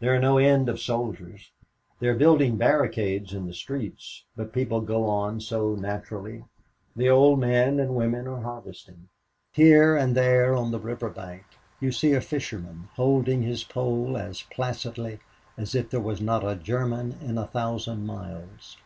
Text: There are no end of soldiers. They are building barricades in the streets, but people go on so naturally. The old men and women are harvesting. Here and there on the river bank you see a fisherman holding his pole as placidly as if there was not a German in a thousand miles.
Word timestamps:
There 0.00 0.12
are 0.12 0.18
no 0.18 0.36
end 0.36 0.68
of 0.68 0.80
soldiers. 0.80 1.52
They 2.00 2.08
are 2.08 2.16
building 2.16 2.56
barricades 2.56 3.32
in 3.32 3.46
the 3.46 3.54
streets, 3.54 4.24
but 4.34 4.52
people 4.52 4.80
go 4.80 5.06
on 5.08 5.40
so 5.40 5.76
naturally. 5.76 6.42
The 6.96 7.08
old 7.08 7.38
men 7.38 7.78
and 7.78 7.94
women 7.94 8.26
are 8.26 8.40
harvesting. 8.40 9.08
Here 9.52 9.94
and 9.94 10.16
there 10.16 10.56
on 10.56 10.72
the 10.72 10.80
river 10.80 11.08
bank 11.08 11.44
you 11.78 11.92
see 11.92 12.14
a 12.14 12.20
fisherman 12.20 12.88
holding 12.96 13.42
his 13.42 13.62
pole 13.62 14.16
as 14.16 14.42
placidly 14.50 15.20
as 15.56 15.76
if 15.76 15.88
there 15.90 16.00
was 16.00 16.20
not 16.20 16.42
a 16.44 16.56
German 16.56 17.12
in 17.22 17.38
a 17.38 17.46
thousand 17.46 18.04
miles. 18.04 18.76